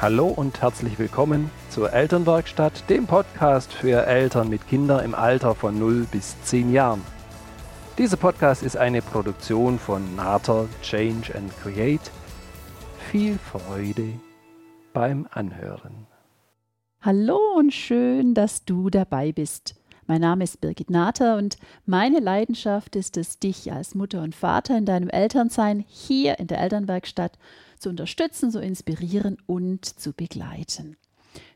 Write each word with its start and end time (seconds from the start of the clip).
Hallo 0.00 0.28
und 0.28 0.62
herzlich 0.62 0.96
willkommen 1.00 1.50
zur 1.70 1.92
Elternwerkstatt, 1.92 2.88
dem 2.88 3.08
Podcast 3.08 3.72
für 3.72 4.06
Eltern 4.06 4.48
mit 4.48 4.68
Kindern 4.68 5.04
im 5.04 5.12
Alter 5.12 5.56
von 5.56 5.76
0 5.76 6.06
bis 6.12 6.40
10 6.44 6.72
Jahren. 6.72 7.02
Dieser 7.98 8.16
Podcast 8.16 8.62
ist 8.62 8.76
eine 8.76 9.02
Produktion 9.02 9.76
von 9.76 10.14
Nater 10.14 10.68
Change 10.82 11.34
and 11.34 11.52
Create. 11.60 12.12
Viel 13.10 13.38
Freude 13.38 14.12
beim 14.92 15.26
Anhören. 15.32 16.06
Hallo 17.00 17.40
und 17.56 17.74
schön, 17.74 18.34
dass 18.34 18.64
du 18.64 18.90
dabei 18.90 19.32
bist. 19.32 19.77
Mein 20.10 20.22
Name 20.22 20.44
ist 20.44 20.62
Birgit 20.62 20.88
Nater 20.88 21.36
und 21.36 21.58
meine 21.84 22.20
Leidenschaft 22.20 22.96
ist 22.96 23.18
es, 23.18 23.38
dich 23.38 23.70
als 23.70 23.94
Mutter 23.94 24.22
und 24.22 24.34
Vater 24.34 24.78
in 24.78 24.86
deinem 24.86 25.10
Elternsein 25.10 25.84
hier 25.86 26.38
in 26.38 26.46
der 26.46 26.62
Elternwerkstatt 26.62 27.38
zu 27.78 27.90
unterstützen, 27.90 28.50
zu 28.50 28.58
inspirieren 28.58 29.36
und 29.44 29.84
zu 29.84 30.14
begleiten. 30.14 30.96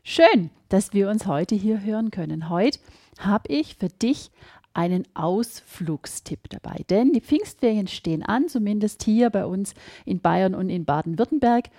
Schön, 0.03 0.51
dass 0.69 0.93
wir 0.93 1.09
uns 1.09 1.25
heute 1.25 1.55
hier 1.55 1.81
hören 1.81 2.11
können. 2.11 2.49
Heute 2.49 2.77
habe 3.17 3.51
ich 3.51 3.77
für 3.77 3.89
dich 3.89 4.29
einen 4.75 5.07
Ausflugstipp 5.15 6.47
dabei, 6.49 6.85
denn 6.91 7.11
die 7.11 7.21
Pfingstferien 7.21 7.87
stehen 7.87 8.21
an, 8.21 8.49
zumindest 8.49 9.01
hier 9.01 9.31
bei 9.31 9.45
uns 9.47 9.73
in 10.05 10.19
Bayern 10.19 10.53
und 10.53 10.69
in 10.69 10.85
Baden-Württemberg. 10.85 11.71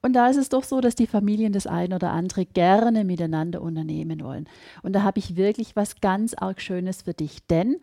Und 0.00 0.12
da 0.12 0.28
ist 0.28 0.36
es 0.36 0.48
doch 0.48 0.64
so, 0.64 0.80
dass 0.80 0.94
die 0.94 1.06
Familien 1.06 1.52
das 1.52 1.66
eine 1.66 1.96
oder 1.96 2.12
andere 2.12 2.46
gerne 2.46 3.04
miteinander 3.04 3.60
unternehmen 3.60 4.20
wollen. 4.22 4.48
Und 4.82 4.92
da 4.92 5.02
habe 5.02 5.18
ich 5.18 5.36
wirklich 5.36 5.74
was 5.74 6.00
ganz 6.00 6.34
arg 6.34 6.60
Schönes 6.60 7.02
für 7.02 7.14
dich, 7.14 7.46
denn 7.46 7.76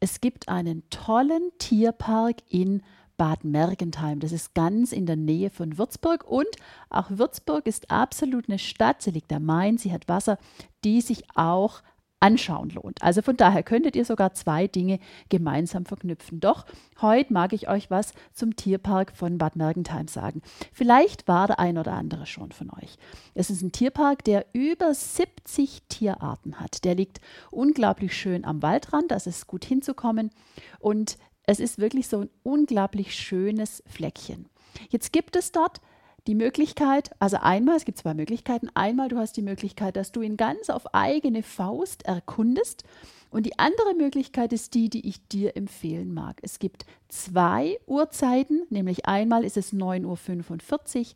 es 0.00 0.20
gibt 0.20 0.48
einen 0.48 0.82
tollen 0.90 1.50
Tierpark 1.58 2.36
in 2.48 2.82
Bad 3.16 3.44
Mergentheim. 3.44 4.20
Das 4.20 4.32
ist 4.32 4.54
ganz 4.54 4.92
in 4.92 5.06
der 5.06 5.16
Nähe 5.16 5.48
von 5.48 5.78
Würzburg 5.78 6.24
und 6.24 6.48
auch 6.90 7.06
Würzburg 7.08 7.66
ist 7.66 7.90
absolut 7.90 8.48
eine 8.48 8.58
Stadt. 8.58 9.00
Sie 9.00 9.10
liegt 9.10 9.32
am 9.32 9.44
Main, 9.44 9.78
sie 9.78 9.92
hat 9.92 10.08
Wasser, 10.08 10.38
die 10.84 11.00
sich 11.00 11.24
auch 11.34 11.82
anschauen 12.22 12.70
lohnt. 12.70 13.02
Also 13.02 13.20
von 13.20 13.36
daher 13.36 13.62
könntet 13.62 13.96
ihr 13.96 14.04
sogar 14.04 14.32
zwei 14.32 14.68
Dinge 14.68 15.00
gemeinsam 15.28 15.84
verknüpfen. 15.84 16.40
Doch 16.40 16.64
heute 17.00 17.32
mag 17.32 17.52
ich 17.52 17.68
euch 17.68 17.90
was 17.90 18.14
zum 18.32 18.54
Tierpark 18.54 19.12
von 19.14 19.38
Bad 19.38 19.56
Mergentheim 19.56 20.08
sagen. 20.08 20.40
Vielleicht 20.72 21.26
war 21.26 21.48
der 21.48 21.58
ein 21.58 21.78
oder 21.78 21.92
andere 21.92 22.26
schon 22.26 22.52
von 22.52 22.70
euch. 22.70 22.96
Es 23.34 23.50
ist 23.50 23.62
ein 23.62 23.72
Tierpark, 23.72 24.24
der 24.24 24.46
über 24.52 24.94
70 24.94 25.82
Tierarten 25.88 26.60
hat. 26.60 26.84
Der 26.84 26.94
liegt 26.94 27.20
unglaublich 27.50 28.16
schön 28.16 28.44
am 28.44 28.62
Waldrand, 28.62 29.10
das 29.10 29.26
ist 29.26 29.48
gut 29.48 29.64
hinzukommen. 29.64 30.30
Und 30.78 31.18
es 31.44 31.58
ist 31.58 31.78
wirklich 31.78 32.06
so 32.06 32.20
ein 32.20 32.30
unglaublich 32.44 33.14
schönes 33.14 33.82
Fleckchen. 33.86 34.46
Jetzt 34.90 35.12
gibt 35.12 35.34
es 35.34 35.50
dort 35.50 35.80
die 36.26 36.34
Möglichkeit, 36.36 37.10
also 37.18 37.38
einmal, 37.38 37.76
es 37.76 37.84
gibt 37.84 37.98
zwei 37.98 38.14
Möglichkeiten. 38.14 38.68
Einmal, 38.74 39.08
du 39.08 39.18
hast 39.18 39.36
die 39.36 39.42
Möglichkeit, 39.42 39.96
dass 39.96 40.12
du 40.12 40.22
ihn 40.22 40.36
ganz 40.36 40.70
auf 40.70 40.94
eigene 40.94 41.42
Faust 41.42 42.04
erkundest. 42.04 42.84
Und 43.30 43.46
die 43.46 43.58
andere 43.58 43.94
Möglichkeit 43.94 44.52
ist 44.52 44.74
die, 44.74 44.88
die 44.90 45.08
ich 45.08 45.26
dir 45.26 45.56
empfehlen 45.56 46.12
mag. 46.12 46.38
Es 46.42 46.58
gibt 46.58 46.84
zwei 47.08 47.80
Uhrzeiten, 47.86 48.66
nämlich 48.70 49.06
einmal 49.06 49.44
ist 49.44 49.56
es 49.56 49.72
9.45 49.72 50.98
Uhr 50.98 51.06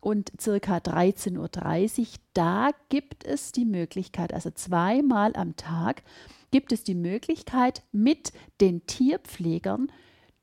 und 0.00 0.32
circa 0.40 0.76
13.30 0.76 2.00
Uhr. 2.00 2.06
Da 2.34 2.70
gibt 2.88 3.24
es 3.24 3.52
die 3.52 3.64
Möglichkeit, 3.64 4.34
also 4.34 4.50
zweimal 4.50 5.34
am 5.34 5.56
Tag, 5.56 6.02
gibt 6.50 6.72
es 6.72 6.84
die 6.84 6.94
Möglichkeit, 6.94 7.82
mit 7.90 8.32
den 8.60 8.86
Tierpflegern 8.86 9.90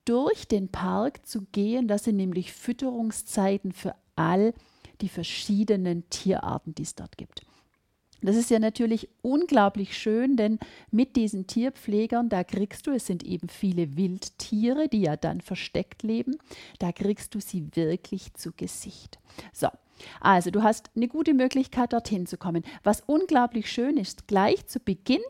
durch 0.06 0.48
den 0.48 0.70
Park 0.70 1.28
zu 1.28 1.45
gehen. 1.52 1.88
Das 1.88 2.06
sind 2.06 2.16
nämlich 2.16 2.54
Fütterungszeiten 2.54 3.72
für 3.72 3.93
all 4.19 4.53
die 5.02 5.09
verschiedenen 5.09 6.09
Tierarten, 6.09 6.75
die 6.75 6.83
es 6.83 6.93
dort 6.93 7.17
gibt. 7.17 7.41
Das 8.21 8.35
ist 8.35 8.49
ja 8.49 8.59
natürlich 8.59 9.07
unglaublich 9.21 9.97
schön, 9.97 10.35
denn 10.35 10.59
mit 10.91 11.15
diesen 11.15 11.47
Tierpflegern, 11.47 12.27
da 12.27 12.43
kriegst 12.43 12.85
du, 12.85 12.91
es 12.91 13.05
sind 13.05 13.23
eben 13.23 13.47
viele 13.47 13.95
Wildtiere, 13.95 14.89
die 14.89 15.02
ja 15.02 15.15
dann 15.15 15.39
versteckt 15.39 16.03
leben, 16.03 16.37
da 16.80 16.91
kriegst 16.91 17.33
du 17.33 17.39
sie 17.39 17.69
wirklich 17.75 18.33
zu 18.33 18.52
Gesicht. 18.52 19.19
So, 19.53 19.69
also 20.19 20.51
du 20.51 20.63
hast 20.63 20.89
eine 20.97 21.07
gute 21.07 21.33
Möglichkeit, 21.33 21.93
dorthin 21.93 22.25
zu 22.25 22.37
kommen. 22.37 22.63
Was 22.83 23.03
unglaublich 23.05 23.71
schön 23.71 23.95
ist, 23.95 24.27
gleich 24.27 24.67
zu 24.67 24.81
Beginn 24.81 25.21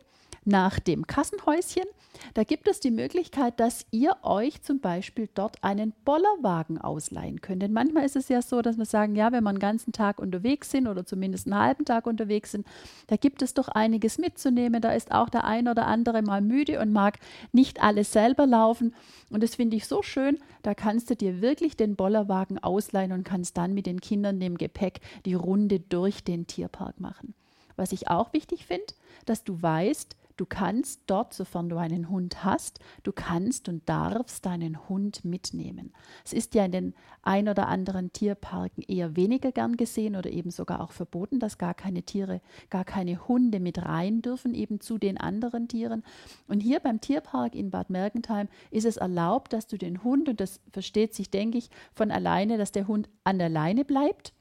nach 0.46 0.80
dem 0.80 1.08
Kassenhäuschen. 1.08 1.86
Da 2.34 2.44
gibt 2.44 2.68
es 2.68 2.80
die 2.80 2.92
Möglichkeit, 2.92 3.60
dass 3.60 3.86
ihr 3.92 4.18
euch 4.24 4.62
zum 4.62 4.80
Beispiel 4.80 5.30
dort 5.34 5.64
einen 5.64 5.94
Bollerwagen 6.06 6.80
ausleihen 6.80 7.42
könnt. 7.42 7.62
Denn 7.62 7.72
manchmal 7.72 8.06
ist 8.06 8.16
es 8.16 8.30
ja 8.30 8.42
so, 8.42 8.62
dass 8.62 8.78
wir 8.78 8.86
sagen, 8.86 9.16
ja, 9.16 9.32
wenn 9.32 9.44
wir 9.44 9.50
einen 9.50 9.60
ganzen 9.60 9.94
Tag 9.94 10.20
unterwegs 10.20 10.72
sind 10.72 10.88
oder 10.88 11.06
zumindest 11.06 11.48
einen 11.48 11.62
halben 11.62 11.86
Tag 11.86 12.08
unterwegs 12.08 12.52
sind, 12.52 12.68
da 13.08 13.16
gibt 13.16 13.42
es 13.42 13.54
doch 13.54 13.68
einiges 13.70 14.18
mitzunehmen. 14.18 14.82
Da 14.82 14.92
ist 14.92 15.12
auch 15.12 15.30
der 15.30 15.46
ein 15.46 15.68
oder 15.68 15.88
andere 15.88 16.22
mal 16.22 16.42
müde 16.42 16.80
und 16.80 16.92
mag 16.92 17.20
nicht 17.52 17.82
alles 17.82 18.12
selber 18.12 18.46
laufen. 18.46 18.94
Und 19.30 19.44
das 19.44 19.56
finde 19.56 19.78
ich 19.78 19.88
so 19.88 20.02
schön. 20.02 20.38
Da 20.64 20.74
kannst 20.74 21.10
du 21.10 21.16
dir 21.16 21.42
wirklich 21.42 21.78
den 21.78 21.96
Bollerwagen 21.96 22.62
ausleihen 22.62 23.12
und 23.12 23.24
kannst 23.24 23.58
dann 23.58 23.74
mit 23.74 23.86
den 23.86 24.02
Kindern 24.02 24.40
dem 24.40 24.58
Gepäck 24.58 25.00
die 25.26 25.36
Runde 25.36 25.80
durch 25.80 26.24
den 26.24 26.48
Tierpark 26.48 27.00
machen. 27.00 27.34
Was 27.76 27.94
ich 27.94 28.10
auch 28.10 28.34
wichtig 28.34 28.66
finde, 28.66 28.94
dass 29.26 29.44
du 29.44 29.62
weißt, 29.62 30.18
Du 30.40 30.46
kannst 30.46 31.02
dort, 31.08 31.34
sofern 31.34 31.68
du 31.68 31.76
einen 31.76 32.08
Hund 32.08 32.46
hast, 32.46 32.80
du 33.04 33.12
kannst 33.12 33.68
und 33.68 33.90
darfst 33.90 34.46
deinen 34.46 34.88
Hund 34.88 35.26
mitnehmen. 35.26 35.92
Es 36.24 36.32
ist 36.32 36.56
ja 36.56 36.64
in 36.64 36.72
den 36.72 36.94
ein 37.24 37.50
oder 37.50 37.68
anderen 37.68 38.14
Tierparken 38.14 38.82
eher 38.88 39.18
weniger 39.18 39.52
gern 39.52 39.76
gesehen 39.76 40.16
oder 40.16 40.30
eben 40.30 40.50
sogar 40.50 40.80
auch 40.80 40.94
verboten, 40.94 41.40
dass 41.40 41.58
gar 41.58 41.74
keine 41.74 42.04
Tiere, 42.04 42.40
gar 42.70 42.86
keine 42.86 43.28
Hunde 43.28 43.60
mit 43.60 43.80
rein 43.80 44.22
dürfen, 44.22 44.54
eben 44.54 44.80
zu 44.80 44.98
den 44.98 45.18
anderen 45.18 45.68
Tieren. 45.68 46.04
Und 46.48 46.62
hier 46.62 46.80
beim 46.80 47.02
Tierpark 47.02 47.54
in 47.54 47.70
Bad 47.70 47.90
Mergentheim 47.90 48.48
ist 48.72 48.86
es 48.86 48.96
erlaubt, 48.96 49.52
dass 49.52 49.68
du 49.68 49.78
den 49.78 50.06
Hund, 50.06 50.30
und 50.30 50.40
das 50.40 50.62
versteht 50.72 51.14
sich, 51.14 51.30
denke 51.30 51.58
ich, 51.58 51.70
von 51.94 52.12
alleine, 52.12 52.58
dass 52.58 52.72
der 52.72 52.88
Hund 52.88 53.10
an 53.26 53.40
der 53.40 53.50
Leine 53.50 53.84
bleibt. 53.84 54.32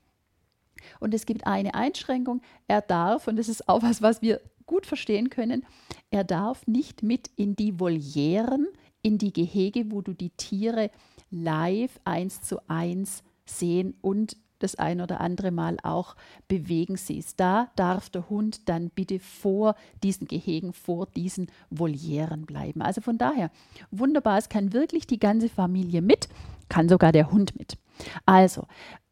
Und 1.00 1.12
es 1.12 1.26
gibt 1.26 1.44
eine 1.48 1.74
Einschränkung, 1.74 2.40
er 2.68 2.82
darf, 2.82 3.26
und 3.26 3.34
das 3.34 3.48
ist 3.48 3.68
auch 3.68 3.82
was, 3.82 4.00
was 4.00 4.22
wir 4.22 4.40
gut 4.68 4.86
verstehen 4.86 5.30
können, 5.30 5.66
er 6.10 6.22
darf 6.22 6.64
nicht 6.68 7.02
mit 7.02 7.28
in 7.34 7.56
die 7.56 7.80
Volieren, 7.80 8.68
in 9.02 9.18
die 9.18 9.32
Gehege, 9.32 9.90
wo 9.90 10.00
du 10.00 10.12
die 10.12 10.30
Tiere 10.30 10.90
live 11.30 11.98
eins 12.04 12.40
zu 12.42 12.60
eins 12.68 13.24
sehen 13.44 13.94
und 14.00 14.36
das 14.58 14.74
ein 14.74 15.00
oder 15.00 15.20
andere 15.20 15.50
Mal 15.50 15.76
auch 15.82 16.16
bewegen 16.48 16.96
siehst. 16.96 17.38
Da 17.40 17.70
darf 17.76 18.10
der 18.10 18.28
Hund 18.28 18.68
dann 18.68 18.90
bitte 18.90 19.20
vor 19.20 19.74
diesen 20.02 20.26
Gehegen, 20.26 20.72
vor 20.72 21.06
diesen 21.06 21.50
Volieren 21.70 22.44
bleiben. 22.44 22.82
Also 22.82 23.00
von 23.00 23.18
daher, 23.18 23.50
wunderbar, 23.90 24.38
es 24.38 24.48
kann 24.48 24.72
wirklich 24.72 25.06
die 25.06 25.20
ganze 25.20 25.48
Familie 25.48 26.02
mit, 26.02 26.28
kann 26.68 26.88
sogar 26.88 27.12
der 27.12 27.30
Hund 27.30 27.56
mit. 27.58 27.78
Also, 28.26 28.66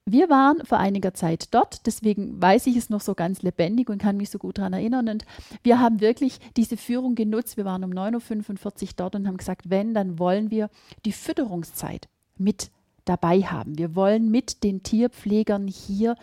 wir 0.08 0.30
waren 0.30 0.64
vor 0.64 0.78
einiger 0.78 1.14
Zeit 1.14 1.48
dort, 1.52 1.84
deswegen 1.84 2.40
weiß 2.40 2.68
ich 2.68 2.76
es 2.76 2.90
noch 2.90 3.00
so 3.00 3.14
ganz 3.14 3.42
lebendig 3.42 3.90
und 3.90 4.00
kann 4.00 4.16
mich 4.16 4.30
so 4.30 4.38
gut 4.38 4.58
daran 4.58 4.72
erinnern. 4.72 5.08
Und 5.08 5.26
wir 5.64 5.80
haben 5.80 6.00
wirklich 6.00 6.38
diese 6.56 6.76
Führung 6.76 7.16
genutzt. 7.16 7.56
Wir 7.56 7.64
waren 7.64 7.82
um 7.82 7.90
9.45 7.90 8.82
Uhr 8.82 8.88
dort 8.96 9.14
und 9.16 9.26
haben 9.26 9.36
gesagt, 9.36 9.68
wenn, 9.68 9.94
dann 9.94 10.20
wollen 10.20 10.50
wir 10.50 10.70
die 11.04 11.12
Fütterungszeit 11.12 12.08
mit 12.38 12.70
dabei 13.04 13.40
haben. 13.40 13.78
Wir 13.78 13.96
wollen 13.96 14.30
mit 14.30 14.62
den 14.62 14.84
Tierpflegern 14.84 15.66
hier 15.66 16.14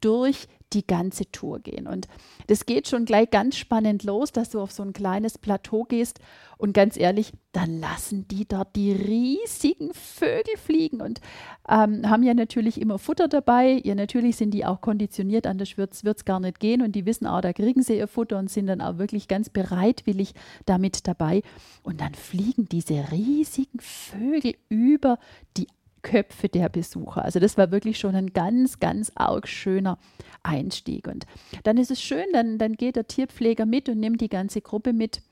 durch 0.00 0.48
die 0.74 0.86
ganze 0.86 1.30
Tour 1.30 1.60
gehen. 1.60 1.86
Und 1.86 2.08
das 2.46 2.66
geht 2.66 2.88
schon 2.88 3.04
gleich 3.04 3.30
ganz 3.30 3.56
spannend 3.56 4.04
los, 4.04 4.32
dass 4.32 4.50
du 4.50 4.60
auf 4.60 4.72
so 4.72 4.82
ein 4.82 4.92
kleines 4.92 5.38
Plateau 5.38 5.84
gehst 5.84 6.20
und 6.62 6.74
ganz 6.74 6.96
ehrlich, 6.96 7.32
dann 7.50 7.80
lassen 7.80 8.28
die 8.28 8.46
dort 8.46 8.76
die 8.76 8.92
riesigen 8.92 9.92
Vögel 9.92 10.56
fliegen 10.56 11.00
und 11.00 11.20
ähm, 11.68 12.08
haben 12.08 12.22
ja 12.22 12.34
natürlich 12.34 12.80
immer 12.80 13.00
Futter 13.00 13.26
dabei. 13.26 13.80
Ja, 13.82 13.96
natürlich 13.96 14.36
sind 14.36 14.52
die 14.52 14.64
auch 14.64 14.80
konditioniert, 14.80 15.48
anders 15.48 15.76
wird 15.76 15.94
es 15.94 16.24
gar 16.24 16.38
nicht 16.38 16.60
gehen 16.60 16.80
und 16.80 16.92
die 16.92 17.04
wissen 17.04 17.26
auch, 17.26 17.40
da 17.40 17.52
kriegen 17.52 17.82
sie 17.82 17.96
ihr 17.96 18.06
Futter 18.06 18.38
und 18.38 18.48
sind 18.48 18.68
dann 18.68 18.80
auch 18.80 18.98
wirklich 18.98 19.26
ganz 19.26 19.50
bereitwillig 19.50 20.34
damit 20.64 21.08
dabei. 21.08 21.42
Und 21.82 22.00
dann 22.00 22.14
fliegen 22.14 22.68
diese 22.68 23.10
riesigen 23.10 23.80
Vögel 23.80 24.54
über 24.68 25.18
die 25.56 25.66
Köpfe 26.02 26.48
der 26.48 26.68
Besucher. 26.68 27.24
Also 27.24 27.40
das 27.40 27.56
war 27.56 27.70
wirklich 27.70 27.98
schon 27.98 28.14
ein 28.14 28.32
ganz, 28.32 28.80
ganz 28.80 29.12
arg 29.14 29.48
schöner 29.48 29.98
Einstieg. 30.42 31.06
Und 31.08 31.26
dann 31.64 31.78
ist 31.78 31.90
es 31.90 32.00
schön, 32.00 32.26
dann, 32.32 32.58
dann 32.58 32.74
geht 32.74 32.96
der 32.96 33.06
Tierpfleger 33.06 33.66
mit 33.66 33.88
und 33.88 34.00
nimmt 34.00 34.20
die 34.20 34.28
ganze 34.28 34.60
Gruppe 34.60 34.92
mit 34.92 35.22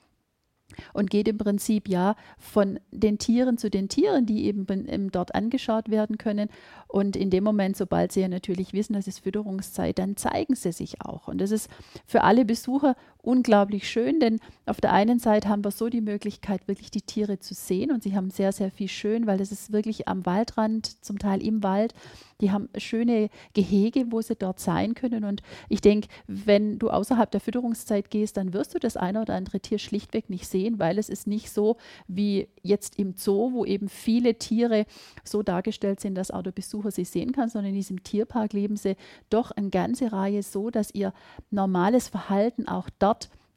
und 0.92 1.10
geht 1.10 1.28
im 1.28 1.38
Prinzip 1.38 1.88
ja 1.88 2.16
von 2.38 2.78
den 2.90 3.18
Tieren 3.18 3.58
zu 3.58 3.70
den 3.70 3.88
Tieren, 3.88 4.26
die 4.26 4.44
eben 4.44 5.10
dort 5.10 5.34
angeschaut 5.34 5.90
werden 5.90 6.18
können. 6.18 6.48
Und 6.88 7.16
in 7.16 7.30
dem 7.30 7.44
Moment, 7.44 7.76
sobald 7.76 8.12
sie 8.12 8.20
ja 8.20 8.28
natürlich 8.28 8.72
wissen, 8.72 8.94
das 8.94 9.06
ist 9.06 9.20
Fütterungszeit, 9.20 9.98
dann 9.98 10.16
zeigen 10.16 10.54
sie 10.54 10.72
sich 10.72 11.00
auch. 11.02 11.28
Und 11.28 11.40
das 11.40 11.50
ist 11.50 11.68
für 12.06 12.22
alle 12.22 12.44
Besucher 12.44 12.96
unglaublich 13.22 13.88
schön, 13.88 14.20
denn 14.20 14.40
auf 14.66 14.80
der 14.80 14.92
einen 14.92 15.18
Seite 15.18 15.48
haben 15.48 15.64
wir 15.64 15.70
so 15.70 15.88
die 15.88 16.00
Möglichkeit, 16.00 16.68
wirklich 16.68 16.90
die 16.90 17.02
Tiere 17.02 17.38
zu 17.38 17.54
sehen 17.54 17.90
und 17.90 18.02
sie 18.02 18.14
haben 18.14 18.30
sehr, 18.30 18.52
sehr 18.52 18.70
viel 18.70 18.88
schön, 18.88 19.26
weil 19.26 19.38
das 19.38 19.52
ist 19.52 19.72
wirklich 19.72 20.08
am 20.08 20.24
Waldrand, 20.24 21.04
zum 21.04 21.18
Teil 21.18 21.42
im 21.42 21.62
Wald. 21.62 21.92
Die 22.40 22.50
haben 22.50 22.70
schöne 22.78 23.28
Gehege, 23.52 24.06
wo 24.10 24.22
sie 24.22 24.34
dort 24.34 24.60
sein 24.60 24.94
können. 24.94 25.24
Und 25.24 25.42
ich 25.68 25.82
denke, 25.82 26.08
wenn 26.26 26.78
du 26.78 26.88
außerhalb 26.88 27.30
der 27.30 27.40
Fütterungszeit 27.40 28.10
gehst, 28.10 28.38
dann 28.38 28.54
wirst 28.54 28.74
du 28.74 28.78
das 28.78 28.96
eine 28.96 29.20
oder 29.20 29.34
andere 29.34 29.60
Tier 29.60 29.78
schlichtweg 29.78 30.30
nicht 30.30 30.46
sehen, 30.46 30.78
weil 30.78 30.98
es 30.98 31.10
ist 31.10 31.26
nicht 31.26 31.50
so 31.50 31.76
wie 32.08 32.48
jetzt 32.62 32.98
im 32.98 33.14
Zoo, 33.14 33.52
wo 33.52 33.64
eben 33.66 33.88
viele 33.88 34.36
Tiere 34.36 34.86
so 35.22 35.42
dargestellt 35.42 36.00
sind, 36.00 36.14
dass 36.14 36.30
auch 36.30 36.42
der 36.42 36.52
Besucher 36.52 36.90
sie 36.90 37.04
sehen 37.04 37.32
kann, 37.32 37.50
sondern 37.50 37.70
in 37.70 37.76
diesem 37.76 38.02
Tierpark 38.02 38.54
leben 38.54 38.76
sie 38.76 38.96
doch 39.28 39.50
eine 39.50 39.68
ganze 39.68 40.12
Reihe 40.12 40.42
so, 40.42 40.70
dass 40.70 40.94
ihr 40.94 41.12
normales 41.50 42.08
Verhalten 42.08 42.68
auch 42.68 42.88
dort 42.98 43.09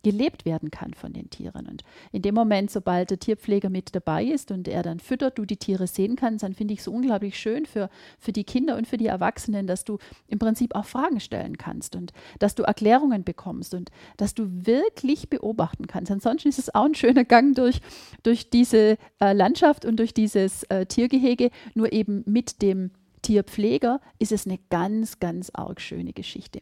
gelebt 0.04 0.46
werden 0.46 0.70
kann 0.70 0.94
von 0.94 1.14
den 1.14 1.30
Tieren. 1.30 1.66
Und 1.66 1.84
in 2.12 2.22
dem 2.22 2.36
Moment, 2.36 2.70
sobald 2.70 3.10
der 3.10 3.20
Tierpfleger 3.20 3.70
mit 3.70 3.96
dabei 3.96 4.26
ist 4.26 4.52
und 4.52 4.68
er 4.68 4.84
dann 4.84 5.00
füttert, 5.00 5.38
du 5.38 5.46
die 5.46 5.58
Tiere 5.58 5.88
sehen 5.88 6.18
kannst, 6.18 6.44
dann 6.44 6.54
finde 6.54 6.74
ich 6.74 6.82
es 6.82 6.88
unglaublich 6.88 7.40
schön 7.40 7.66
für, 7.66 7.90
für 8.20 8.34
die 8.34 8.44
Kinder 8.44 8.76
und 8.76 8.86
für 8.86 8.98
die 8.98 9.08
Erwachsenen, 9.08 9.66
dass 9.66 9.86
du 9.86 9.98
im 10.28 10.40
Prinzip 10.40 10.76
auch 10.76 10.86
Fragen 10.86 11.22
stellen 11.22 11.58
kannst 11.58 11.96
und 11.96 12.12
dass 12.40 12.54
du 12.54 12.64
Erklärungen 12.64 13.24
bekommst 13.24 13.74
und 13.74 13.90
dass 14.18 14.36
du 14.36 14.48
wirklich 14.50 15.30
beobachten 15.30 15.88
kannst. 15.88 16.12
Ansonsten 16.12 16.50
ist 16.50 16.60
es 16.60 16.76
auch 16.76 16.86
ein 16.86 16.96
schöner 16.96 17.24
Gang 17.24 17.56
durch, 17.56 17.80
durch 18.24 18.50
diese 18.50 18.98
äh, 19.22 19.32
Landschaft 19.32 19.86
und 19.86 19.98
durch 19.98 20.14
dieses 20.14 20.64
äh, 20.64 20.86
Tiergehege, 20.86 21.50
nur 21.76 21.94
eben 21.94 22.24
mit 22.26 22.62
dem 22.62 22.92
Tierpfleger 23.24 24.00
ist 24.20 24.32
es 24.32 24.46
eine 24.46 24.60
ganz, 24.70 25.20
ganz 25.20 25.50
arg 25.54 25.82
schöne 25.82 26.14
Geschichte. 26.14 26.62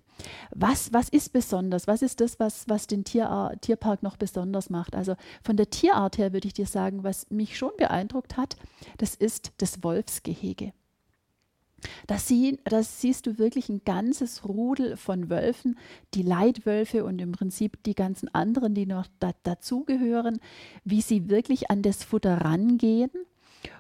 Was, 0.52 0.94
was 0.94 1.10
ist 1.10 1.34
besonders? 1.34 1.88
Was 1.88 2.02
ist 2.02 2.22
das, 2.22 2.40
was, 2.40 2.70
was 2.70 2.88
den 2.88 3.04
Tier, 3.04 3.52
Tierpark 3.60 4.02
noch 4.02 4.16
besonders 4.16 4.70
macht? 4.70 4.96
Also 4.96 5.16
von 5.44 5.58
der 5.58 5.70
Tierart 5.70 6.18
her 6.18 6.32
würde 6.32 6.48
ich 6.48 6.54
dir 6.54 6.68
sagen, 6.68 7.04
was 7.04 7.30
mich 7.30 7.58
schon 7.58 7.72
beeindruckt 7.78 8.38
hat, 8.38 8.56
das 8.98 9.16
ist 9.16 9.52
das 9.58 9.84
Wolfsgehege. 9.84 10.72
Das, 12.08 12.28
sie, 12.28 12.60
das 12.64 13.02
siehst 13.02 13.26
du 13.26 13.38
wirklich 13.38 13.68
ein 13.70 13.82
ganzes 13.84 14.48
Rudel 14.48 14.98
von 14.98 15.30
Wölfen, 15.30 15.80
die 16.14 16.22
Leitwölfe 16.22 17.04
und 17.04 17.20
im 17.20 17.32
Prinzip 17.32 17.82
die 17.84 17.96
ganzen 17.96 18.34
anderen, 18.34 18.76
die 18.76 18.86
noch 18.86 19.08
da, 19.20 19.32
dazugehören, 19.44 20.40
wie 20.84 21.02
sie 21.02 21.30
wirklich 21.30 21.72
an 21.72 21.82
das 21.82 22.04
Futter 22.04 22.38
rangehen 22.42 23.10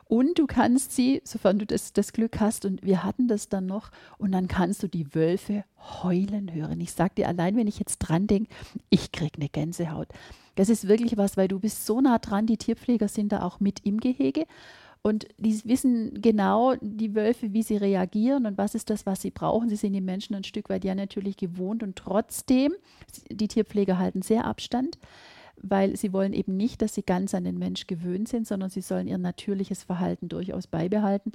und 0.05 0.37
du 0.39 0.47
kannst 0.47 0.93
sie, 0.93 1.21
sofern 1.23 1.59
du 1.59 1.65
das, 1.65 1.93
das 1.93 2.13
Glück 2.13 2.39
hast, 2.39 2.65
und 2.65 2.83
wir 2.83 3.03
hatten 3.03 3.27
das 3.27 3.49
dann 3.49 3.65
noch, 3.65 3.91
und 4.17 4.31
dann 4.31 4.47
kannst 4.47 4.83
du 4.83 4.87
die 4.87 5.13
Wölfe 5.15 5.63
heulen 6.03 6.53
hören. 6.53 6.79
Ich 6.81 6.93
sage 6.93 7.15
dir 7.15 7.27
allein, 7.27 7.55
wenn 7.55 7.67
ich 7.67 7.79
jetzt 7.79 7.99
dran 7.99 8.27
denke, 8.27 8.53
ich 8.89 9.11
kriege 9.11 9.37
eine 9.37 9.49
Gänsehaut. 9.49 10.07
Das 10.55 10.69
ist 10.69 10.87
wirklich 10.87 11.17
was, 11.17 11.37
weil 11.37 11.47
du 11.47 11.59
bist 11.59 11.85
so 11.85 12.01
nah 12.01 12.19
dran, 12.19 12.45
die 12.45 12.57
Tierpfleger 12.57 13.07
sind 13.07 13.31
da 13.31 13.43
auch 13.43 13.59
mit 13.59 13.85
im 13.85 13.99
Gehege. 13.99 14.45
Und 15.03 15.27
die 15.39 15.59
wissen 15.65 16.21
genau, 16.21 16.75
die 16.79 17.15
Wölfe, 17.15 17.53
wie 17.53 17.63
sie 17.63 17.77
reagieren 17.77 18.45
und 18.45 18.59
was 18.59 18.75
ist 18.75 18.91
das, 18.91 19.07
was 19.07 19.21
sie 19.21 19.31
brauchen. 19.31 19.67
Sie 19.67 19.75
sind 19.75 19.93
die 19.93 20.01
Menschen 20.01 20.35
ein 20.35 20.43
Stück 20.43 20.69
weit 20.69 20.85
ja 20.85 20.93
natürlich 20.93 21.37
gewohnt 21.37 21.81
und 21.81 21.95
trotzdem, 21.95 22.73
die 23.31 23.47
Tierpfleger 23.47 23.97
halten 23.97 24.21
sehr 24.21 24.45
Abstand 24.45 24.99
weil 25.63 25.95
sie 25.95 26.13
wollen 26.13 26.33
eben 26.33 26.57
nicht, 26.57 26.81
dass 26.81 26.93
sie 26.93 27.03
ganz 27.03 27.33
an 27.33 27.43
den 27.43 27.57
Mensch 27.57 27.87
gewöhnt 27.87 28.27
sind, 28.27 28.47
sondern 28.47 28.69
sie 28.69 28.81
sollen 28.81 29.07
ihr 29.07 29.17
natürliches 29.17 29.83
Verhalten 29.83 30.29
durchaus 30.29 30.67
beibehalten. 30.67 31.31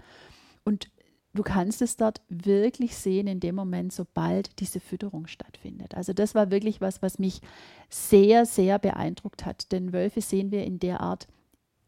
Und 0.65 0.91
du 1.35 1.43
kannst 1.43 1.83
es 1.83 1.97
dort 1.97 2.21
wirklich 2.29 2.97
sehen 2.97 3.27
in 3.27 3.41
dem 3.41 3.55
Moment, 3.55 3.93
sobald 3.93 4.59
diese 4.61 4.81
Fütterung 4.81 5.27
stattfindet. 5.27 5.95
Also 5.95 6.13
das 6.13 6.35
war 6.35 6.51
wirklich 6.51 6.81
was, 6.81 7.03
was 7.03 7.19
mich 7.19 7.41
sehr, 7.89 8.47
sehr 8.47 8.79
beeindruckt 8.79 9.45
hat. 9.45 9.71
Denn 9.73 9.93
Wölfe 9.93 10.21
sehen 10.21 10.51
wir 10.51 10.65
in 10.65 10.79
der 10.79 11.01
Art 11.01 11.29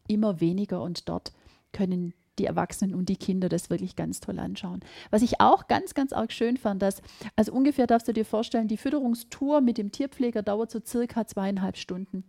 immer 0.07 0.39
weniger 0.39 0.81
und 0.81 1.09
dort 1.09 1.33
können 1.71 2.13
die 2.39 2.45
Erwachsenen 2.45 2.95
und 2.95 3.09
die 3.09 3.17
Kinder 3.17 3.49
das 3.49 3.69
wirklich 3.69 3.95
ganz 3.95 4.19
toll 4.19 4.39
anschauen. 4.39 4.79
Was 5.11 5.21
ich 5.21 5.39
auch 5.41 5.67
ganz, 5.67 5.93
ganz 5.93 6.13
arg 6.13 6.31
schön 6.31 6.57
fand, 6.57 6.81
dass, 6.81 7.01
also 7.35 7.51
ungefähr 7.53 7.87
darfst 7.87 8.07
du 8.07 8.13
dir 8.13 8.25
vorstellen, 8.25 8.67
die 8.67 8.77
Fütterungstour 8.77 9.61
mit 9.61 9.77
dem 9.77 9.91
Tierpfleger 9.91 10.41
dauert 10.41 10.71
so 10.71 10.79
circa 10.83 11.27
zweieinhalb 11.27 11.77
Stunden. 11.77 12.23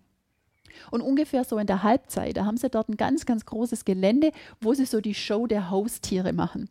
Und 0.91 1.01
ungefähr 1.01 1.45
so 1.45 1.59
in 1.59 1.67
der 1.67 1.83
Halbzeit, 1.83 2.37
da 2.37 2.45
haben 2.45 2.57
sie 2.57 2.71
dort 2.71 2.89
ein 2.89 2.97
ganz, 2.97 3.27
ganz 3.27 3.45
großes 3.45 3.85
Gelände, 3.85 4.31
wo 4.61 4.75
sie 4.75 4.85
so 4.85 5.01
die 5.01 5.15
Show 5.15 5.47
der 5.47 5.71
Haustiere 5.71 6.33
machen. 6.33 6.69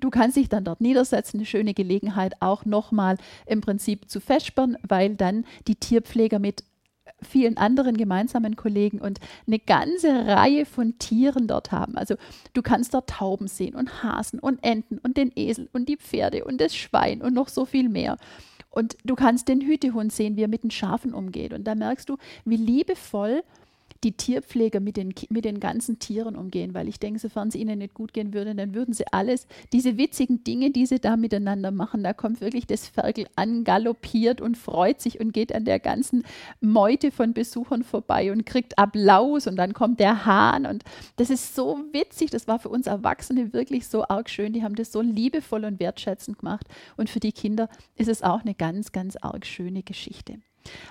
Du 0.00 0.10
kannst 0.10 0.36
dich 0.36 0.48
dann 0.48 0.64
dort 0.64 0.80
niedersetzen, 0.80 1.38
eine 1.38 1.46
schöne 1.46 1.74
Gelegenheit 1.74 2.34
auch 2.40 2.64
nochmal 2.64 3.16
im 3.46 3.60
Prinzip 3.60 4.10
zu 4.10 4.20
vespern, 4.20 4.76
weil 4.86 5.14
dann 5.14 5.44
die 5.68 5.76
Tierpfleger 5.76 6.38
mit 6.38 6.64
vielen 7.22 7.56
anderen 7.56 7.96
gemeinsamen 7.96 8.56
Kollegen 8.56 9.00
und 9.00 9.20
eine 9.46 9.58
ganze 9.58 10.26
Reihe 10.26 10.66
von 10.66 10.98
Tieren 10.98 11.46
dort 11.48 11.72
haben. 11.72 11.96
Also 11.96 12.16
du 12.52 12.62
kannst 12.62 12.94
dort 12.94 13.08
Tauben 13.10 13.48
sehen 13.48 13.74
und 13.74 14.02
Hasen 14.02 14.38
und 14.38 14.62
Enten 14.62 14.98
und 14.98 15.16
den 15.16 15.32
Esel 15.34 15.68
und 15.72 15.88
die 15.88 15.96
Pferde 15.96 16.44
und 16.44 16.60
das 16.60 16.76
Schwein 16.76 17.22
und 17.22 17.34
noch 17.34 17.48
so 17.48 17.64
viel 17.64 17.88
mehr. 17.88 18.16
Und 18.70 18.96
du 19.04 19.14
kannst 19.14 19.48
den 19.48 19.62
Hütehund 19.62 20.12
sehen, 20.12 20.36
wie 20.36 20.42
er 20.42 20.48
mit 20.48 20.62
den 20.62 20.70
Schafen 20.70 21.14
umgeht. 21.14 21.54
Und 21.54 21.64
da 21.64 21.74
merkst 21.74 22.08
du, 22.10 22.18
wie 22.44 22.58
liebevoll 22.58 23.42
die 24.04 24.12
Tierpfleger 24.12 24.80
mit 24.80 24.96
den, 24.96 25.14
mit 25.30 25.44
den 25.44 25.60
ganzen 25.60 25.98
Tieren 25.98 26.36
umgehen, 26.36 26.74
weil 26.74 26.88
ich 26.88 26.98
denke, 26.98 27.18
sofern 27.18 27.48
es 27.48 27.54
ihnen 27.54 27.78
nicht 27.78 27.94
gut 27.94 28.12
gehen 28.12 28.32
würde, 28.34 28.54
dann 28.54 28.74
würden 28.74 28.94
sie 28.94 29.04
alles, 29.12 29.46
diese 29.72 29.96
witzigen 29.98 30.44
Dinge, 30.44 30.70
die 30.70 30.86
sie 30.86 30.98
da 30.98 31.16
miteinander 31.16 31.70
machen, 31.70 32.02
da 32.02 32.12
kommt 32.12 32.40
wirklich 32.40 32.66
das 32.66 32.88
Ferkel 32.88 33.26
angaloppiert 33.36 34.40
und 34.40 34.56
freut 34.56 35.00
sich 35.00 35.20
und 35.20 35.32
geht 35.32 35.54
an 35.54 35.64
der 35.64 35.80
ganzen 35.80 36.24
Meute 36.60 37.10
von 37.10 37.32
Besuchern 37.32 37.82
vorbei 37.82 38.32
und 38.32 38.46
kriegt 38.46 38.78
Applaus 38.78 39.46
und 39.46 39.56
dann 39.56 39.72
kommt 39.72 40.00
der 40.00 40.26
Hahn 40.26 40.66
und 40.66 40.84
das 41.16 41.30
ist 41.30 41.54
so 41.54 41.78
witzig, 41.92 42.30
das 42.30 42.48
war 42.48 42.58
für 42.58 42.68
uns 42.68 42.86
Erwachsene 42.86 43.52
wirklich 43.52 43.88
so 43.88 44.06
arg 44.06 44.30
schön, 44.30 44.52
die 44.52 44.62
haben 44.62 44.74
das 44.74 44.92
so 44.92 45.00
liebevoll 45.00 45.64
und 45.64 45.80
wertschätzend 45.80 46.38
gemacht 46.38 46.66
und 46.96 47.10
für 47.10 47.20
die 47.20 47.32
Kinder 47.32 47.68
ist 47.96 48.08
es 48.08 48.22
auch 48.22 48.40
eine 48.40 48.54
ganz, 48.54 48.92
ganz 48.92 49.16
arg 49.16 49.46
schöne 49.46 49.82
Geschichte. 49.82 50.38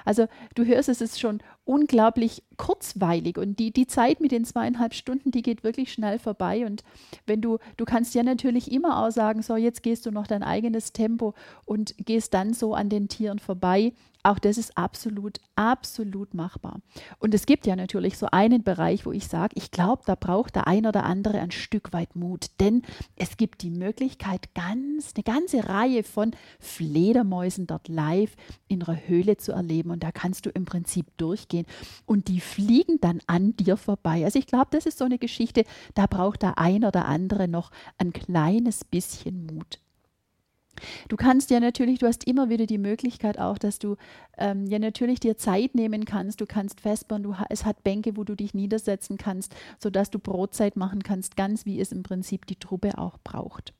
Also 0.04 0.27
du 0.56 0.66
hörst, 0.66 0.89
es 0.89 1.01
ist 1.01 1.19
schon 1.19 1.39
unglaublich 1.66 2.44
kurzweilig 2.57 3.38
und 3.38 3.60
die, 3.60 3.72
die 3.72 3.88
Zeit 3.88 4.22
mit 4.22 4.31
den 4.31 4.45
zweieinhalb 4.45 4.94
Stunden, 4.94 5.31
die 5.31 5.42
geht 5.42 5.63
wirklich 5.63 5.92
schnell 5.92 6.19
vorbei 6.19 6.66
und 6.66 6.83
wenn 7.25 7.42
du, 7.42 7.57
du 7.77 7.86
kannst 7.86 8.13
ja 8.16 8.24
natürlich 8.24 8.72
immer 8.72 9.04
auch 9.04 9.12
sagen, 9.12 9.42
so 9.42 9.56
jetzt 9.56 9.83
gehst 9.83 10.06
du 10.06 10.12
noch 10.12 10.27
dein 10.27 10.44
eigenes 10.44 10.94
Tempo 10.94 11.33
und 11.66 11.95
gehst 11.98 12.33
dann 12.33 12.54
so 12.54 12.74
an 12.74 12.89
den 12.89 13.07
Tieren 13.07 13.39
vorbei, 13.39 13.94
auch 14.25 14.39
das 14.39 14.57
ist 14.57 14.77
absolut, 14.77 15.39
absolut 15.56 16.33
machbar. 16.33 16.80
Und 17.19 17.33
es 17.33 17.45
gibt 17.45 17.68
ja 17.68 17.75
natürlich 17.75 18.18
so 18.18 18.27
einen 18.31 18.63
Bereich, 18.63 19.05
wo 19.05 19.12
ich 19.12 19.27
sage, 19.27 19.53
ich 19.55 19.72
glaube, 19.72 20.03
da 20.05 20.15
braucht 20.15 20.55
der 20.55 20.67
ein 20.67 20.86
oder 20.86 21.03
andere 21.03 21.39
ein 21.39 21.51
Stück 21.51 21.94
weit 21.94 22.15
Mut. 22.15 22.48
Denn 22.60 22.82
es 23.15 23.38
gibt 23.38 23.62
die 23.62 23.70
Möglichkeit, 23.70 24.53
ganz, 24.55 25.13
eine 25.15 25.24
ganze 25.24 25.70
Reihe 25.70 26.03
von 26.03 26.32
Fledermäusen 26.60 27.67
dort 27.67 27.88
live 27.88 28.36
in 28.67 28.84
einer 28.84 29.08
Höhle 29.08 29.38
zu 29.38 29.51
erleben. 29.51 29.91
Und 29.91 30.03
da 30.03 30.12
kannst 30.12 30.46
du 30.46 30.50
im 30.50 30.65
Prinzip 30.65 31.05
durchgehen. 31.17 31.65
Und 32.05 32.27
die 32.27 32.39
fliegen 32.39 33.00
dann 33.01 33.20
an 33.27 33.55
dir 33.55 33.77
vorbei. 33.77 34.25
Also 34.25 34.39
ich 34.39 34.48
glaube, 34.48 34.67
das 34.72 34.86
ist 34.86 34.98
so 34.98 35.05
eine 35.05 35.20
Geschichte, 35.20 35.63
da 35.94 36.08
braucht 36.08 36.41
der 36.41 36.58
ein 36.58 36.84
oder 36.84 37.05
andere 37.05 37.48
noch 37.48 37.72
ein 37.98 38.12
kleines 38.12 38.84
bisschen 38.84 39.46
Mut. 39.46 39.79
Du 41.08 41.15
kannst 41.15 41.50
ja 41.50 41.60
natürlich, 41.60 42.00
du 42.00 42.08
hast 42.08 42.25
immer 42.25 42.50
wieder 42.50 42.65
die 42.65 42.77
Möglichkeit 42.77 43.39
auch, 43.39 43.58
dass 43.58 43.79
du 43.79 43.96
ähm, 44.38 44.65
ja 44.67 44.79
natürlich 44.79 45.20
dir 45.20 45.38
Zeit 45.38 45.75
nehmen 45.75 46.05
kannst. 46.05 46.41
Du 46.41 46.46
kannst 46.46 46.82
festbauen, 46.82 47.24
du, 47.24 47.36
es 47.50 47.65
hat 47.65 47.84
Bänke, 47.84 48.17
wo 48.17 48.24
du 48.24 48.36
dich 48.36 48.53
niedersetzen 48.53 49.17
kannst, 49.17 49.55
sodass 49.79 50.10
du 50.10 50.20
Brotzeit 50.20 50.75
machen 50.75 51.03
kannst, 51.03 51.38
ganz 51.38 51.65
wie 51.65 51.79
es 51.79 51.91
im 51.91 52.03
Prinzip 52.03 52.46
die 52.46 52.58
Truppe 52.58 52.98
auch 52.98 53.17
braucht. 53.24 53.74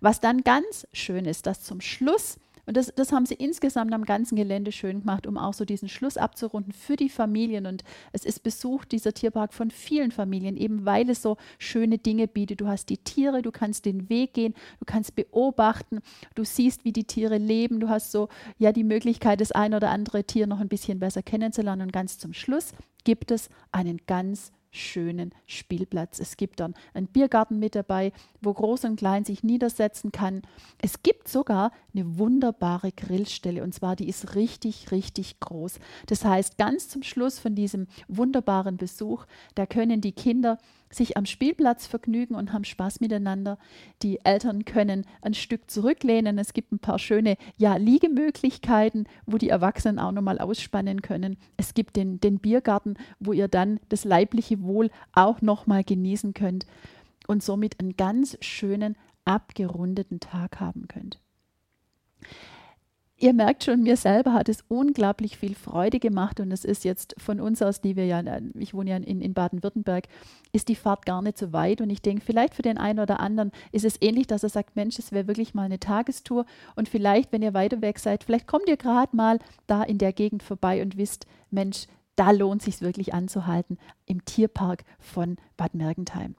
Was 0.00 0.20
dann 0.20 0.42
ganz 0.42 0.86
schön 0.92 1.24
ist, 1.24 1.46
dass 1.46 1.62
zum 1.62 1.80
Schluss 1.80 2.38
und 2.66 2.76
das, 2.76 2.92
das 2.94 3.12
haben 3.12 3.26
sie 3.26 3.34
insgesamt 3.34 3.94
am 3.94 4.04
ganzen 4.04 4.34
Gelände 4.34 4.72
schön 4.72 5.00
gemacht, 5.00 5.26
um 5.26 5.38
auch 5.38 5.54
so 5.54 5.64
diesen 5.64 5.88
Schluss 5.88 6.16
abzurunden 6.16 6.72
für 6.72 6.96
die 6.96 7.08
Familien. 7.08 7.66
Und 7.66 7.84
es 8.12 8.24
ist 8.24 8.42
besucht, 8.42 8.90
dieser 8.90 9.14
Tierpark, 9.14 9.54
von 9.54 9.70
vielen 9.70 10.10
Familien, 10.10 10.56
eben 10.56 10.84
weil 10.84 11.08
es 11.08 11.22
so 11.22 11.36
schöne 11.58 11.98
Dinge 11.98 12.26
bietet. 12.26 12.60
Du 12.60 12.66
hast 12.66 12.88
die 12.88 12.98
Tiere, 12.98 13.42
du 13.42 13.52
kannst 13.52 13.84
den 13.84 14.08
Weg 14.08 14.34
gehen, 14.34 14.54
du 14.80 14.84
kannst 14.84 15.14
beobachten, 15.14 16.00
du 16.34 16.44
siehst, 16.44 16.84
wie 16.84 16.92
die 16.92 17.04
Tiere 17.04 17.38
leben, 17.38 17.78
du 17.78 17.88
hast 17.88 18.10
so 18.10 18.28
ja 18.58 18.72
die 18.72 18.84
Möglichkeit, 18.84 19.40
das 19.40 19.52
ein 19.52 19.72
oder 19.72 19.90
andere 19.90 20.24
Tier 20.24 20.48
noch 20.48 20.60
ein 20.60 20.68
bisschen 20.68 20.98
besser 20.98 21.22
kennenzulernen. 21.22 21.82
Und 21.82 21.92
ganz 21.92 22.18
zum 22.18 22.32
Schluss 22.32 22.72
gibt 23.04 23.30
es 23.30 23.48
einen 23.70 24.00
ganz 24.06 24.52
schönen 24.76 25.34
Spielplatz. 25.46 26.20
Es 26.20 26.36
gibt 26.36 26.60
dann 26.60 26.74
einen 26.94 27.08
Biergarten 27.08 27.58
mit 27.58 27.74
dabei, 27.74 28.12
wo 28.40 28.52
Groß 28.52 28.84
und 28.84 28.96
Klein 28.96 29.24
sich 29.24 29.42
niedersetzen 29.42 30.12
kann. 30.12 30.42
Es 30.78 31.02
gibt 31.02 31.28
sogar 31.28 31.72
eine 31.94 32.18
wunderbare 32.18 32.92
Grillstelle 32.92 33.62
und 33.62 33.74
zwar 33.74 33.96
die 33.96 34.08
ist 34.08 34.34
richtig, 34.34 34.90
richtig 34.90 35.40
groß. 35.40 35.78
Das 36.06 36.24
heißt, 36.24 36.58
ganz 36.58 36.88
zum 36.88 37.02
Schluss 37.02 37.38
von 37.38 37.54
diesem 37.54 37.86
wunderbaren 38.08 38.76
Besuch, 38.76 39.26
da 39.54 39.66
können 39.66 40.00
die 40.00 40.12
Kinder 40.12 40.58
sich 40.96 41.16
am 41.16 41.26
Spielplatz 41.26 41.86
vergnügen 41.86 42.34
und 42.34 42.52
haben 42.52 42.64
Spaß 42.64 43.00
miteinander. 43.00 43.58
Die 44.02 44.18
Eltern 44.24 44.64
können 44.64 45.04
ein 45.22 45.34
Stück 45.34 45.70
zurücklehnen. 45.70 46.38
Es 46.38 46.52
gibt 46.52 46.72
ein 46.72 46.78
paar 46.78 46.98
schöne 46.98 47.36
ja, 47.56 47.76
Liegemöglichkeiten, 47.76 49.08
wo 49.26 49.38
die 49.38 49.50
Erwachsenen 49.50 49.98
auch 49.98 50.12
nochmal 50.12 50.38
ausspannen 50.38 51.02
können. 51.02 51.36
Es 51.56 51.74
gibt 51.74 51.96
den, 51.96 52.20
den 52.20 52.38
Biergarten, 52.38 52.94
wo 53.20 53.32
ihr 53.32 53.48
dann 53.48 53.80
das 53.88 54.04
leibliche 54.04 54.62
Wohl 54.62 54.90
auch 55.12 55.42
nochmal 55.42 55.84
genießen 55.84 56.34
könnt 56.34 56.66
und 57.26 57.42
somit 57.42 57.80
einen 57.80 57.96
ganz 57.96 58.38
schönen, 58.40 58.96
abgerundeten 59.24 60.20
Tag 60.20 60.60
haben 60.60 60.88
könnt. 60.88 61.20
Ihr 63.18 63.32
merkt 63.32 63.64
schon, 63.64 63.82
mir 63.82 63.96
selber 63.96 64.34
hat 64.34 64.50
es 64.50 64.62
unglaublich 64.68 65.38
viel 65.38 65.54
Freude 65.54 65.98
gemacht 66.00 66.38
und 66.38 66.52
es 66.52 66.66
ist 66.66 66.84
jetzt 66.84 67.14
von 67.16 67.40
uns 67.40 67.62
aus, 67.62 67.80
die 67.80 67.96
wir 67.96 68.04
ja, 68.04 68.22
ich 68.58 68.74
wohne 68.74 68.90
ja 68.90 68.96
in, 68.98 69.22
in 69.22 69.32
Baden-Württemberg, 69.32 70.06
ist 70.52 70.68
die 70.68 70.74
Fahrt 70.74 71.06
gar 71.06 71.22
nicht 71.22 71.38
so 71.38 71.50
weit 71.54 71.80
und 71.80 71.88
ich 71.88 72.02
denke, 72.02 72.22
vielleicht 72.22 72.54
für 72.54 72.60
den 72.60 72.76
einen 72.76 73.00
oder 73.00 73.20
anderen 73.20 73.52
ist 73.72 73.86
es 73.86 73.96
ähnlich, 74.02 74.26
dass 74.26 74.42
er 74.42 74.50
sagt, 74.50 74.76
Mensch, 74.76 74.98
es 74.98 75.12
wäre 75.12 75.28
wirklich 75.28 75.54
mal 75.54 75.62
eine 75.62 75.80
Tagestour 75.80 76.44
und 76.74 76.90
vielleicht, 76.90 77.32
wenn 77.32 77.40
ihr 77.40 77.54
weiter 77.54 77.80
weg 77.80 77.98
seid, 78.00 78.22
vielleicht 78.22 78.46
kommt 78.46 78.68
ihr 78.68 78.76
gerade 78.76 79.16
mal 79.16 79.38
da 79.66 79.82
in 79.82 79.96
der 79.96 80.12
Gegend 80.12 80.42
vorbei 80.42 80.82
und 80.82 80.98
wisst, 80.98 81.26
Mensch, 81.50 81.86
da 82.16 82.32
lohnt 82.32 82.60
sich 82.60 82.82
wirklich 82.82 83.14
anzuhalten 83.14 83.78
im 84.04 84.26
Tierpark 84.26 84.84
von 84.98 85.38
Bad 85.56 85.74
Mergentheim. 85.74 86.34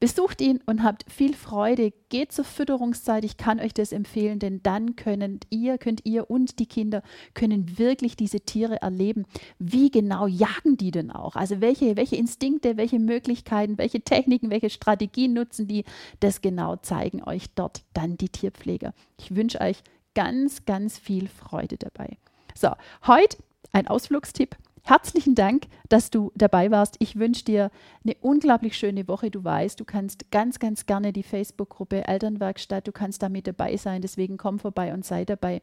Besucht 0.00 0.40
ihn 0.40 0.60
und 0.64 0.84
habt 0.84 1.10
viel 1.10 1.34
Freude. 1.34 1.92
Geht 2.08 2.30
zur 2.30 2.44
Fütterungszeit. 2.44 3.24
Ich 3.24 3.36
kann 3.36 3.58
euch 3.58 3.74
das 3.74 3.90
empfehlen, 3.90 4.38
denn 4.38 4.62
dann 4.62 4.94
könnt 4.94 5.46
ihr, 5.50 5.76
könnt 5.76 6.02
ihr 6.04 6.30
und 6.30 6.60
die 6.60 6.66
Kinder 6.66 7.02
können 7.34 7.78
wirklich 7.78 8.16
diese 8.16 8.40
Tiere 8.40 8.80
erleben. 8.80 9.24
Wie 9.58 9.90
genau 9.90 10.28
jagen 10.28 10.76
die 10.76 10.92
denn 10.92 11.10
auch? 11.10 11.34
Also 11.34 11.60
welche, 11.60 11.96
welche 11.96 12.14
Instinkte, 12.14 12.76
welche 12.76 13.00
Möglichkeiten, 13.00 13.76
welche 13.76 14.00
Techniken, 14.00 14.50
welche 14.50 14.70
Strategien 14.70 15.32
nutzen 15.32 15.66
die? 15.66 15.84
Das 16.20 16.42
genau 16.42 16.76
zeigen 16.76 17.24
euch 17.24 17.50
dort 17.56 17.82
dann 17.92 18.16
die 18.16 18.28
Tierpfleger. 18.28 18.94
Ich 19.18 19.34
wünsche 19.34 19.60
euch 19.60 19.82
ganz, 20.14 20.64
ganz 20.64 20.96
viel 20.96 21.28
Freude 21.28 21.76
dabei. 21.76 22.18
So, 22.54 22.70
heute 23.06 23.38
ein 23.72 23.88
Ausflugstipp 23.88 24.56
Herzlichen 24.88 25.34
Dank, 25.34 25.66
dass 25.90 26.08
du 26.08 26.32
dabei 26.34 26.70
warst. 26.70 26.96
Ich 26.98 27.16
wünsche 27.16 27.44
dir 27.44 27.70
eine 28.02 28.16
unglaublich 28.22 28.74
schöne 28.74 29.06
Woche. 29.06 29.30
Du 29.30 29.44
weißt, 29.44 29.78
du 29.78 29.84
kannst 29.84 30.30
ganz, 30.30 30.60
ganz 30.60 30.86
gerne 30.86 31.12
die 31.12 31.22
Facebook-Gruppe 31.22 32.08
Elternwerkstatt, 32.08 32.88
du 32.88 32.92
kannst 32.92 33.22
da 33.22 33.28
mit 33.28 33.46
dabei 33.46 33.76
sein. 33.76 34.00
Deswegen 34.00 34.38
komm 34.38 34.58
vorbei 34.58 34.94
und 34.94 35.04
sei 35.04 35.26
dabei. 35.26 35.60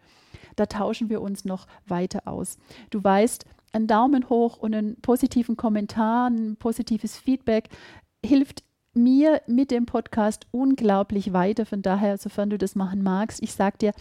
Da 0.58 0.67
tauschen 0.67 1.10
wir 1.10 1.24
uns 1.24 1.44
noch 1.44 1.65
weiter 1.88 2.27
aus. 2.27 2.60
Du 2.91 3.03
weißt, 3.03 3.46
ein 3.74 3.88
Daumen 3.88 4.29
hoch 4.29 4.58
und 4.58 4.75
einen 4.75 5.01
positiven 5.01 5.58
Kommentar, 5.58 6.29
ein 6.29 6.55
positives 6.58 7.17
Feedback 7.17 7.70
hilft 8.24 8.63
mir 8.94 9.41
mit 9.48 9.72
dem 9.72 9.88
Podcast 9.88 10.46
unglaublich 10.51 11.34
weiter. 11.34 11.65
Von 11.65 11.82
daher, 11.82 12.20
sofern 12.20 12.51
du 12.51 12.60
das 12.60 12.75
machen 12.75 13.01
magst, 13.01 13.41
ich 13.41 13.53
sage 13.53 13.79
dir 13.79 13.91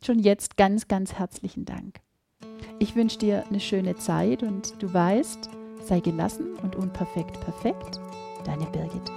schon 0.00 0.20
jetzt 0.20 0.56
ganz, 0.56 0.86
ganz 0.86 1.14
herzlichen 1.14 1.64
Dank. 1.64 2.03
Ich 2.78 2.96
wünsche 2.96 3.18
dir 3.18 3.44
eine 3.48 3.60
schöne 3.60 3.96
Zeit 3.96 4.42
und 4.42 4.82
du 4.82 4.92
weißt, 4.92 5.48
sei 5.84 6.00
gelassen 6.00 6.56
und 6.62 6.76
unperfekt 6.76 7.40
perfekt. 7.40 8.00
Deine 8.44 8.66
Birgit. 8.66 9.10